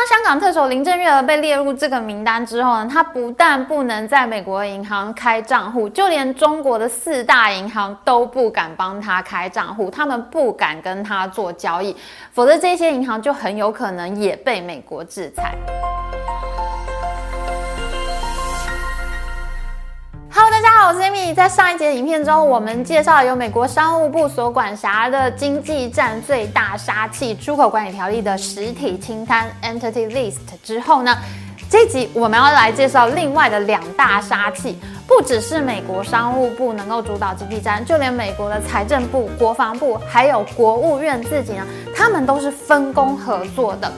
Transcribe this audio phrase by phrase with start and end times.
[0.00, 11.94] 当香港特首林郑月娥被列入这个名单之后呢，她不但不能在美国银行开账户，就连中国的四大银行都不敢帮她开账户，他们不敢跟她做交易，
[12.32, 15.54] 否则这些银行就很有可能也被美国制裁。
[20.82, 21.34] 好，我是 Amy。
[21.34, 31.14] 在上一节影片中，我们介绍了由美国商务部所管辖的经济战最大杀器——出口管理条例的实体清单 （Entity List） 之后呢，
[31.68, 34.80] 这集我们要来介绍另外的两大杀器。
[35.06, 43.92] 不只是美国商务部能够主导经济战，就连美国的财政部、国防部还有国务院自己呢，他们都是分工合作的。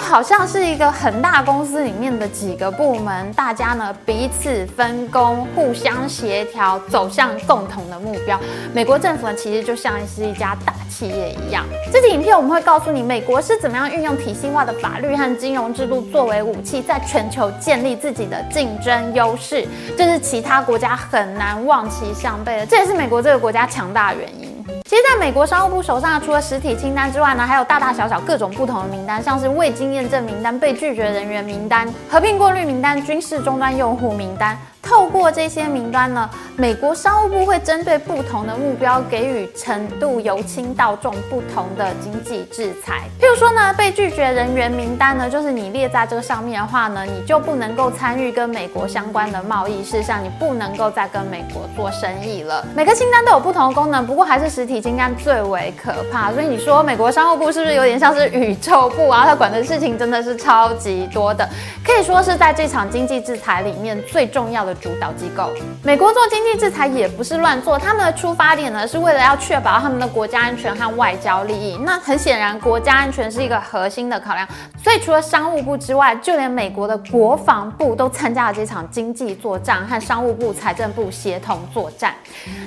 [0.00, 8.38] 好像是一个很大公司里面的几个部门，大家呢彼此分工，互相协调，走向共同的目标。
[8.72, 11.64] 美国政府呢其实就像是一家大企业一样。
[11.92, 22.66] 这集影片我们会告诉你，美国是怎么样运用体系化的法律和金融制度作为武器，在全球建立自己的竞争优势，这是其他国家很难望其项背的。
[22.66, 24.45] 这也是美国这个国家强大的原因。
[24.88, 34.56] 其实，在美国商务部手上，除了实体清单之外呢，还有大大小小各种不同的名单，像是未经验证名单、被拒绝人员名单、合并过滤名单、军事终端用户名单。
[34.86, 43.02] 透过这些名单呢，美国商务部会针对不同的目标，给予程度由轻到重不同的经济制裁。
[43.20, 52.64] 譬如说呢，被拒绝人员名单呢，就是你列在这个上面的话呢，你就不能够参与跟美国相关的贸易事项，你不能够再跟美国做生意了。
[52.76, 56.32] 每个清单都有不同的功能，不过还是实体清单最为可怕。
[56.32, 59.26] 所以你说美国商务部是不是有点像是宇宙部啊？
[59.26, 61.48] 他管的事情真的是超级多的，
[61.84, 64.75] 可以说是在这场经济制裁里面最重要的。
[64.80, 65.50] 主导机构，
[65.82, 71.78] 美国做经济制裁也不是乱做，他们的出发点呢是为了要确保他们的国家安全和外交利益。
[71.84, 74.46] 那很显然，国家安全是一个核心的考量，
[74.82, 82.14] 所以除了商务部之外，就连美国的国防部都参加了这场经济作战，和商务部、财政部协同作战。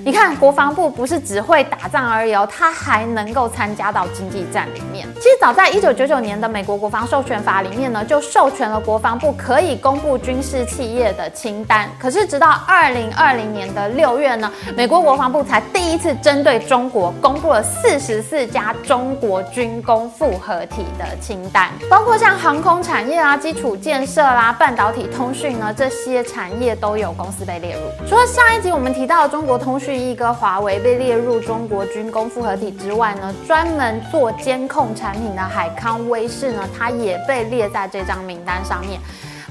[0.04, 5.08] 你看，国防部不是只会打仗而已哦，他还能够参加到经济战里面。
[5.16, 11.90] 其实早在一九九九年的美国国防授权法里面呢，就授权了国防部可以公布军事企业的清单。
[12.00, 27.82] 可是，直到二零二零年的六月呢，美国国防部才第一次针对中国公布了四十四家中国军工复合体的清单，包括像航空产业啊、基础建设啦、半导体、通讯呢这些产业都有公司被列入。
[28.08, 39.02] 除了上一集我们提到的中国通讯一哥华为被列入中国军工复合体之外呢，专门做监控产品的海康威视呢，它也被列在这张名单上面。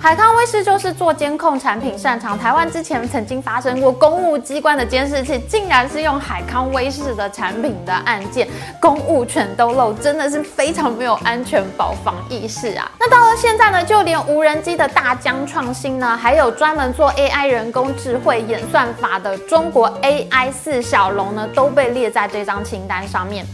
[0.00, 2.38] 海康威视就是做监控产品擅长。
[2.38, 8.46] 台湾之前曾经发生过公务机关的监视器，竟然是用海康威视的产品的案件，
[8.80, 12.88] 公务全都漏，真的是非常没有安全保防意识啊！
[13.00, 23.44] 那到了现在呢，就连无人机的大疆创新呢，还有专门做 AI 人工智慧演算法的中国 AI 四小龙呢，都被列在这张清单上面。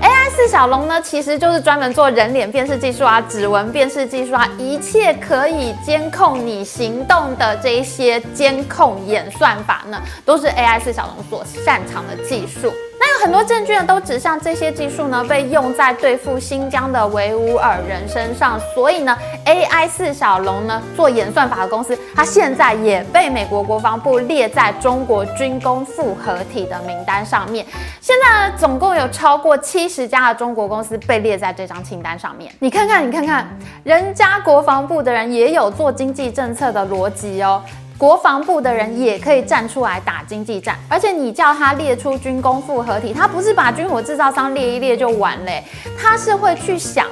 [0.00, 12.72] AI 四小龙呢，其实就是专门做人脸辨识技术啊、指纹辨识技术啊，一切可以监控你行动的这一些监控演算法呢，都是 AI 四小龙所擅长的技术。
[13.20, 19.14] 很多证据呢，都指向这些技术呢被用在对付新疆的维吾尔人身上，所以呢
[19.44, 27.66] ，AI 四小龙呢做演算法的公司，它现在也被美国国防部列在中国军工复合体的名单上面。
[28.00, 32.50] 现在呢，总共有超过七十家的中国公司被列在这张清单上面。
[32.58, 33.46] 你看看，你看看，
[33.84, 37.62] 人家国防部的人也有做经济政策的逻辑哦。
[38.00, 45.62] 国防部的人也可以站出来打经济战，而且你叫他列出军工复合体，他不是把军火制造商列一列就完嘞，
[46.00, 47.06] 他是会去想。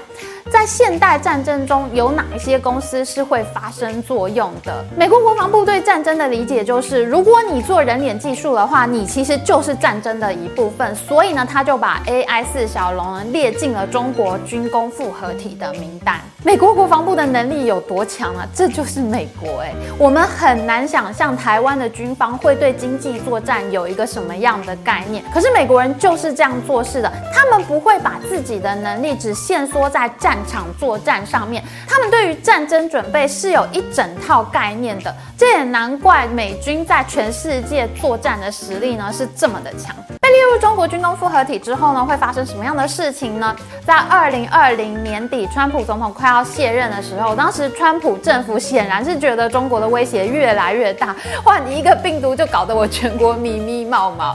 [0.50, 4.82] 在现代战争中，有哪一些公司是会发生作用的？
[4.96, 10.96] 美国国防部对战争的理解就是，如果你做人脸技术的话，你其实就是战争的一部分。
[10.96, 16.18] 所以呢，他就把 AI 四小龙列进了中国军工复合体的名单。
[16.44, 18.46] 美国国防部的能力有多强啊？
[18.54, 25.22] 这就是美国哎，我们很难想象台湾的军方会对经济作战有一个什么样的概念。
[25.34, 30.38] 可是美国人就是这样做事的，他们不会把自己的能力只限缩在战。
[30.48, 39.94] 场作战上面，他们对于战争准备是有一整套概念的，这也难怪美军在全世界作战的实力呢是这么的强。
[40.48, 43.54] 被列列入中国军工复合体之后呢，会发生什么样的事情呢？
[43.84, 51.14] 在二零二零年底，川普总统快要卸任的时候，当时川普政府显然是觉得中国的威胁越来越大，
[51.44, 54.34] 哇，你一个病毒就搞得我全国密密冒冒。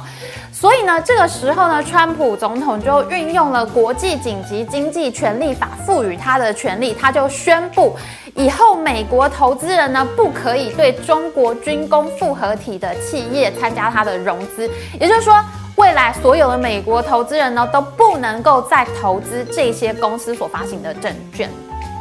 [0.52, 7.98] 所以呢，这个时候呢，川普总统就运用了国际紧急经济权利法赋予他的权利，他就宣布，
[8.36, 14.70] 以后美国投资人呢不可以对中国军工复合体的企业参加他的融资，
[15.02, 15.44] 也就是说，
[15.84, 21.50] 未来所有的美国投资人呢都不能够再投资这些公司所发行的证券。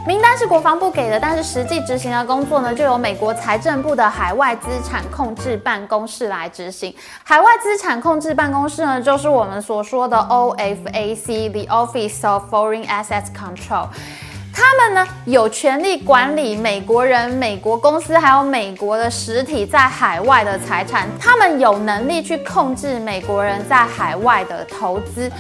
[0.06, 6.94] 名单是国防部给的，但是实际执行的工作呢，就由美国财政部的海外资产控制办公室来执行。
[7.25, 13.88] 海外资产控制办公室呢，就是我们所说的 OFAC，The Office of Foreign Assets Control。
[14.52, 21.08] 他们呢，有权利管理美国人、美国公司还有美国的实体在海外的财产。
[21.19, 25.31] 他们有能力去控制美国人在海外的投资。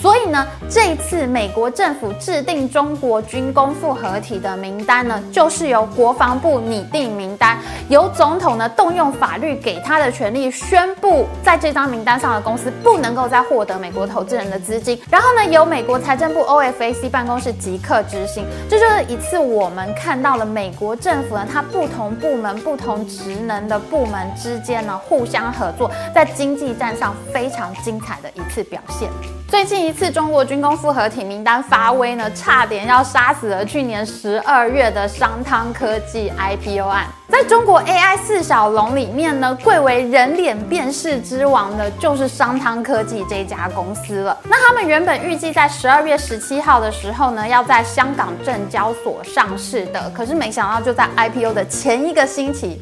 [0.00, 7.58] 所以呢，这一次美国政府制定中国军工复合体的名单呢，就是由国防部拟定名单，
[7.90, 14.98] 由总统呢动用法律给他的权利，宣布在这张名单上的公司不能够再获得美国投资人的资金。
[15.10, 18.46] 然后呢，由美国财政部 OFAC 办公室即刻执行。
[18.70, 29.10] 这就是一次我们看到了美国政府呢，它不同部门、不同职能的部门之间呢互相合作，在经济战上非常精彩的一次表现。
[29.50, 37.04] 最近一次中国军工复合体名单发威呢，差点要杀死了去年十二月的商汤科技 IPO 案。
[37.28, 44.38] 在中国 AI 四小龙里面呢，贵为人脸辨识之王的就是商汤科技这家公司了。
[44.44, 52.80] 那他们原本预计在十二月十七号的时候呢，要在香港证交所上市的，可是没想到就在 IPO 的前一个星期，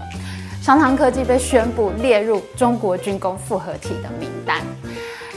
[0.61, 4.59] 商汤科技被宣布列入中国军工复合体的名单。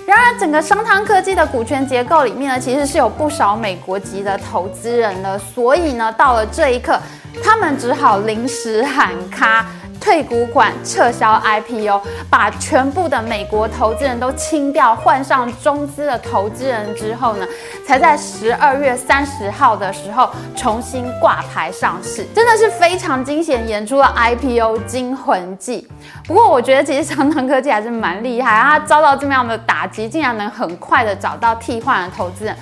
[0.08, 7.00] 然而，整个商汤科技的股权结构里面呢，其实是有不少美国籍的投资人的，所以呢，到了这一刻，
[7.44, 9.66] 他们只好临时喊卡。
[10.02, 17.48] 退股款、撤销 IPO，把全部的美国投资人都清掉，换上中资的投资人之后呢，
[17.88, 25.88] 才在十二月三十号的时候重新挂牌上市，真的是非常惊险，演出了 IPO 惊魂记。
[26.26, 32.58] 不过我觉得其实长腾科技还是蛮厉害，它遭到这么样的打击，竟然能很快的找到替换的投资人，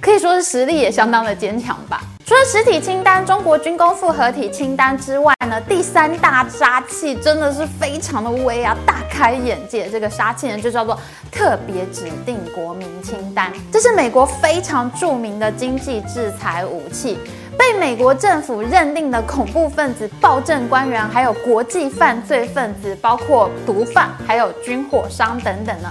[0.00, 2.00] 可以说是实力也相当的坚强吧。
[2.26, 9.88] 除了实体清单、中国军工复合体清单之外呢，第三大杀器真的是非常的威啊，大开眼界。
[9.88, 10.98] 这个杀器呢就叫做
[11.30, 17.16] 特别指定国民清单，这是美国非常著名的经济制裁武器，
[17.56, 25.88] 被美国政府认定的恐怖分子、暴政官员，还有国际犯罪分子，包括毒贩，还有军火商等等呢。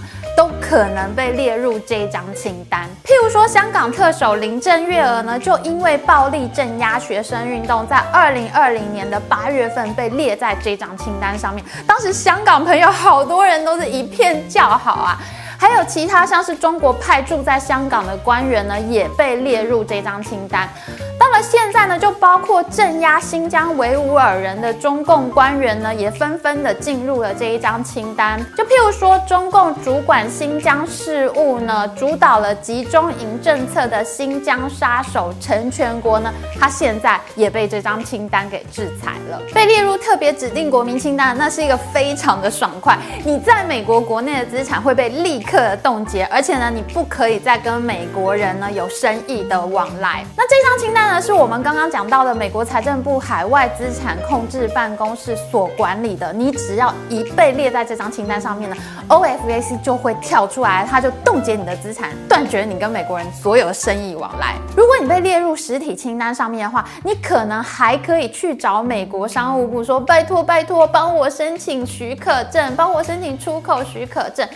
[0.67, 2.89] 可能被列入这张清单。
[3.03, 11.63] 譬如说，香港特首林郑月娥呢，就因为暴力镇压学生运动，在二零二零年的八月份被列在这张清单上面。
[11.85, 15.19] 当时香港朋友好多人都是一片叫好啊。
[15.57, 20.69] 还有其他像是中国派驻在香港的官员呢，也被列入这张清单。
[21.17, 28.39] 到了现在呢，就包括镇压新疆维吾尔人的中共官员呢，也纷纷的进入了这一张清单。
[28.57, 41.35] 就譬如说，中共主管新疆事务呢，主导了集中营政策的新疆杀手陈全国呢，他现在也被这张清单给制裁了，被列入特别指定国民清单。
[41.37, 50.25] 那是一个非常的爽快，你在美国国内的资产会被立刻冻结，而且呢，你不可以再跟美国人呢有生意的往来。
[50.35, 51.04] 那这张清单。
[51.07, 56.33] 呢，是我们刚刚讲到的美国财政部海外资产控制办公室所管理的。
[56.33, 58.75] 你只要一被列在这张清单上面呢
[59.09, 64.55] ，OFAC 就会跳出来，它就冻结你的资产，断绝你跟美国人所有的生意往来。
[64.75, 74.47] 如果你被列入实体清单上面的话，你可能还可以去找美国商务部说，拜托拜托，帮我申请许可证，帮我申请出口许可证。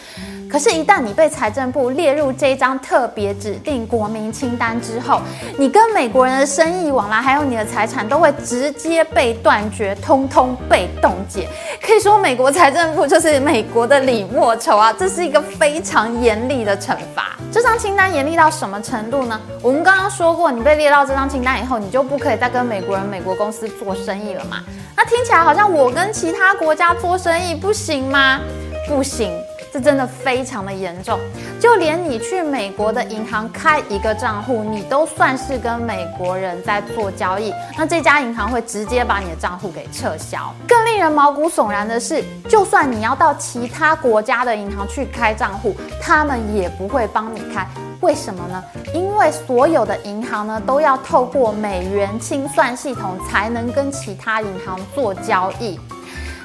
[0.52, 5.22] 可是，一旦你被财政部列入这张特别指定国民清单之后，
[5.60, 11.48] 你跟美国人的生意往来，还有你的财产，都会直接被断绝，通通被冻结。
[11.86, 14.92] 可以说，美国财政部就是美国的李莫愁啊！
[14.92, 17.38] 这是一个非常严厉的惩罚。
[17.52, 19.40] 这张清单严厉到什么程度呢？
[19.62, 24.58] 我们刚刚说过，你被列到这张清单以后，你就不可以再跟美国人、美国公司做生意了嘛？
[24.98, 28.40] 那听起来好像我跟其他国家做生意不行吗？
[28.88, 29.32] 不行。
[29.72, 31.20] 这真的非常的严重。
[31.60, 40.54] 就连你去美国的银行开一个账户，你都算是跟美国人在做交易，那这家银行会直接把你的账户给撤销。
[40.68, 47.68] 更令人毛骨悚然的是，就算你要到其他国家的银行去开账户，他们也不会帮你开。
[48.02, 48.64] 为什么呢？
[48.94, 55.78] 因为所有的银行呢都要透过美元清算系统才能跟其他银行做交易。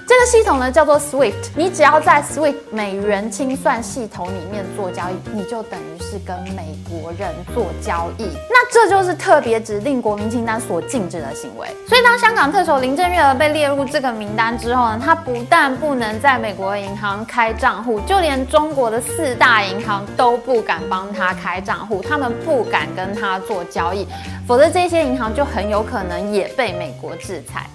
[0.07, 8.25] 这个系统呢叫做 SWIFT，你只要在 SWIFT 美元清算系统里面做交易，你就等于是跟美国人做交易。
[8.51, 11.67] 那这就是特别指定国民清单所禁止的行为。
[11.89, 24.07] 所以当香港特首林郑月娥被列入这个名单之后呢，她不但不能在美国银行开账户，就连中国的四大银行都不敢帮她开账户，他们不敢跟她做交易，
[24.47, 27.67] 否则这些银行就很有可能也被美国制裁。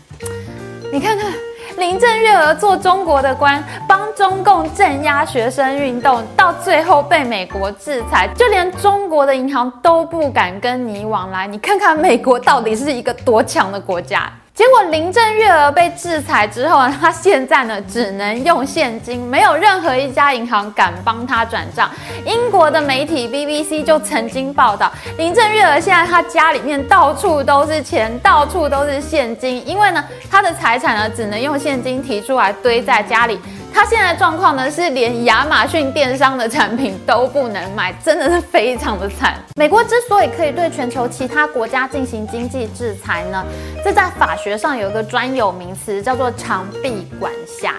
[0.94, 1.34] 你看看。
[1.80, 11.48] 林郑月娥做中国的官，帮中共镇压学生运动，到最后被美国制裁，就连中国的银行都不敢跟你往来。
[11.48, 14.30] 你看看美国到底是一个多强的国家？
[14.60, 21.90] 结果林郑月娥被制裁之后啊，她现在呢只能用现金，没有任何一家银行敢帮她转账。
[22.26, 33.40] 英国的媒体 BBC 就曾经报道，林郑月娥现在她家里面到处都是钱，到处都是现金，因为呢她的财产呢只能用现金提出来堆在家里。
[33.74, 39.36] 他现在状况呢，是连亚马逊电商的产品都不能买，真的是非常的惨。
[39.56, 43.46] 美国之所以可以对全球其他国家进行经济制裁呢，
[43.84, 47.76] 这在法学上有一个专有名词，叫做长臂管辖。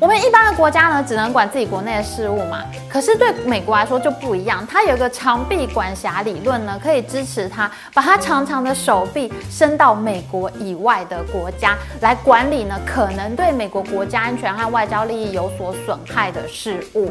[0.00, 2.62] 我们一般的国家呢，只能管自己国内的事务嘛。
[2.88, 17.10] 可是对美国来说就不一样，它有一个长臂管辖理论呢，可以支持它把它长长的手臂伸到美国以外的国家来管理呢，可能对美国国家安全和外交利益有所损害的事物。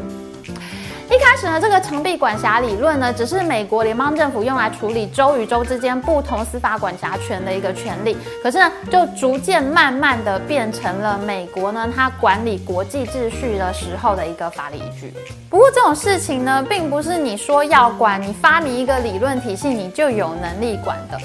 [1.10, 8.16] 一开始呢，这个长臂管辖理论呢，只是美国联邦政府用来处理州与州之间不同司法管辖权的一个权利。
[8.42, 15.12] 可是呢，就逐渐慢慢的变成了美国呢，它管理国际秩序的时候的一个法律依据。
[15.50, 21.18] 不过这种事情呢，并不是你说要管，你发明一个理论体系，你就有能力管的。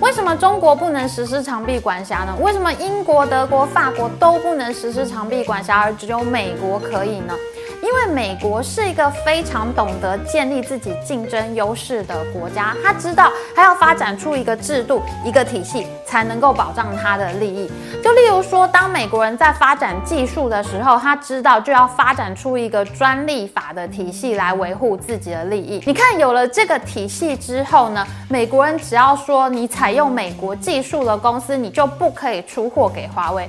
[0.00, 2.34] 为什么中国不能实施长臂管辖呢？
[2.40, 7.34] 为什么英国、德国、法国都不能实施长臂管辖，而只有美国可以呢？
[7.82, 17.70] 因为美国是一个非常懂得建立自己竞争优势的国家，他知道他要发展出一个制度、一个体系，才能够保障他的利益。
[18.02, 25.82] 就例如说，当美国人在发展技术的时候，他知道就要发展出一个专利法的体系来维护自己的利益。
[25.86, 33.48] 你看，有了这个体系之后呢，美国人只要说你采用美国技术的公司，你就不可以出货给华为。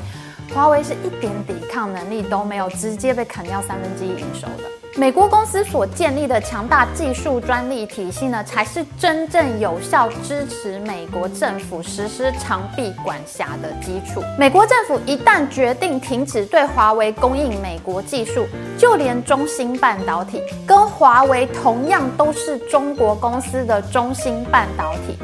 [0.54, 4.64] 华为是一点抵抗能力都没有，直接被砍掉三分之一营收的。
[4.96, 14.24] 美国公司所建立的强大技术专利体系呢，才是真正有效支持美国政府实施长臂管辖的基础。
[14.40, 25.16] 美国政府一旦决定停止对华为供应美国技术，就连中芯半导体跟华为同样都是中国公司的中芯半导体。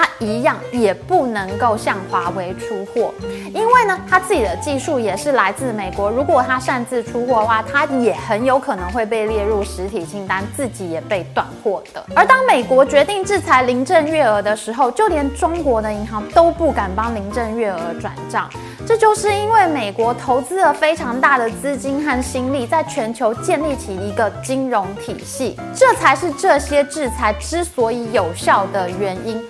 [0.00, 3.12] 它一样也不能够向华为出货，
[3.52, 6.08] 因为呢，它自己的技术也是来自美国。
[6.08, 12.02] 如果它擅自出货的话，它也很有可能会被列入实体清单，自己也被断货的。
[12.16, 18.48] 而当美国决定制裁林郑月娥的时候，就连中国的银行都不敢帮林郑月娥转账。
[18.86, 29.40] 这就是因为美国投资了非常大的资金和心力，在全球建立起一个金融体系，这才是这些制裁之所以有效的原因。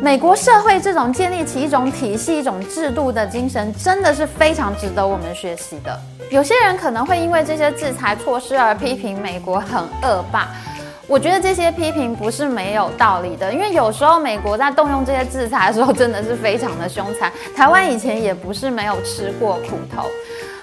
[0.00, 5.98] 美国社会这种建立起一种体系、一种制度的精神，真的是非常值得我们学习的。
[6.30, 10.48] 有些人可能会因为这些制裁措施而批评美国很恶霸，
[11.06, 13.52] 我觉得这些批评不是没有道理的。
[13.52, 17.30] 因为有时候美国在动用这些制裁的时候，真的是非常的凶残。
[17.54, 20.06] 台湾以前也不是没有吃过苦头。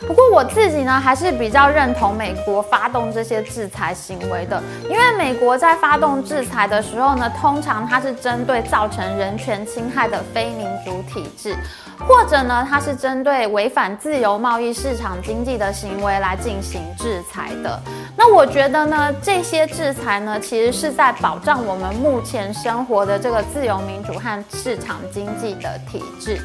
[0.10, 11.56] 不过我自己呢，还是比较认同美国发动这些制裁行为的，因为美国在发动制裁的时候呢，通常它是针对造成人权侵害的非民主体制，
[12.08, 17.80] 或者呢，它是针对违反自由贸易市场经济的行为来进行制裁的。
[18.18, 26.42] 那我觉得呢，这些制裁呢，其实是在保障我们目前生活的这个自由民主和市场经济的体制。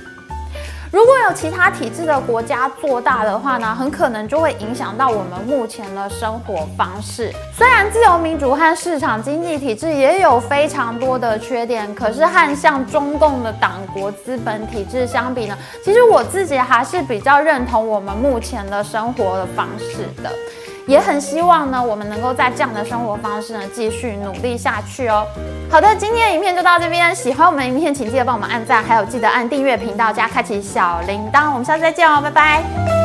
[0.95, 7.33] 如果有其他体制的国家做大的话呢，很可能就会影响到我们目前的生活方式。
[7.53, 20.31] 虽然自由民主和市场经济体制也有非常多的缺点，可是和像中共的党国资本体制相比呢，其实我自己还是比较认同我们目前的生活的方式的。
[20.87, 25.27] 也很希望呢，我们能够在这样的生活方式呢继续努力下去哦。
[25.71, 31.51] 好的，今天的影片就到这边，喜欢我们的影片，请记得帮我们按赞，还有记得按订阅频道加开启小铃铛。
[31.51, 33.04] 我们下次再见哦，拜拜。